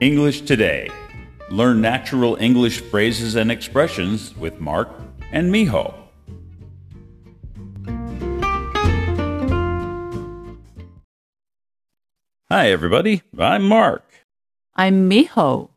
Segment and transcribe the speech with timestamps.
[0.00, 0.88] English Today.
[1.50, 4.88] Learn natural English phrases and expressions with Mark
[5.32, 5.92] and Miho.
[12.48, 13.22] Hi, everybody.
[13.36, 14.04] I'm Mark.
[14.76, 15.70] I'm Miho.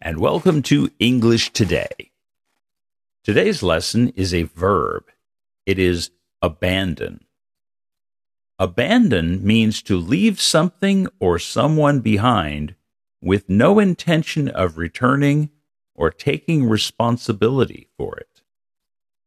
[0.00, 2.12] And welcome to English Today.
[3.24, 5.02] Today's lesson is a verb.
[5.64, 6.10] It is
[6.40, 7.25] abandon.
[8.59, 12.75] Abandon means to leave something or someone behind
[13.21, 15.49] with no intention of returning
[15.95, 18.41] or taking responsibility for it.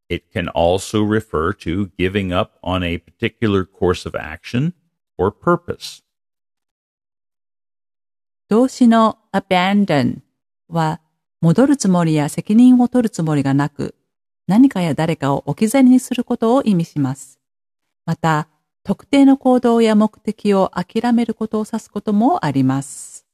[0.09, 4.75] It can also refer to giving up on a particular course of action
[5.19, 6.03] or purpose.
[8.49, 10.21] 動詞の abandon
[10.69, 11.01] は
[11.41, 13.95] 戻るつもりや責任を取るつもりがなく
[14.47, 17.41] 何かや誰かを置き去りにすることを意味します。
[18.05, 18.49] また、
[18.89, 23.27] 特定の行動や目的を諦めることを指すこともあります。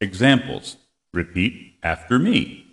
[0.00, 0.78] Examples.
[1.14, 2.64] Repeat after me.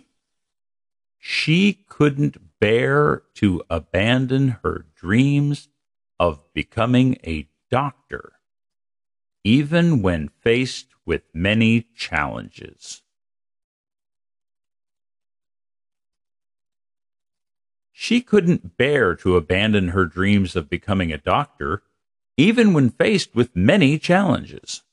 [1.20, 5.68] She couldn't bear to abandon her dreams
[6.18, 8.32] of becoming a doctor,
[9.44, 13.02] even when faced with many challenges.
[17.97, 21.81] She couldn't bear to abandon her dreams of becoming a doctor,
[22.35, 24.83] even when faced with many challenges.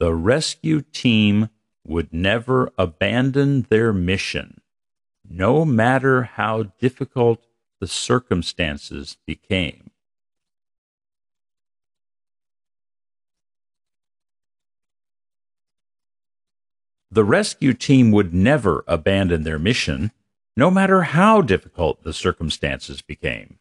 [0.00, 1.50] The rescue team
[1.86, 4.60] would never abandon their mission,
[5.24, 7.46] no matter how difficult
[7.78, 9.89] the circumstances became.
[17.11, 20.11] The rescue team would never abandon their mission,
[20.57, 23.59] no matter how difficult the circumstances became.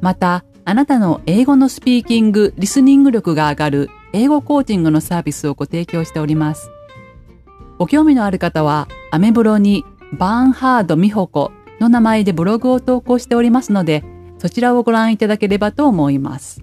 [0.00, 6.70] また、あなたの英語のスピーキング、リスニング力が上がる英語コーチングのサービスをご提供しております。
[7.78, 14.04] ご興味のある方は、アメブロにバーンハード美穂子の名前でブログを投稿しておりますので、
[14.38, 16.62] そちらをご覧いただければと思います。